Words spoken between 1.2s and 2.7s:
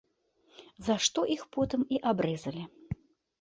іх потым і абрэзалі.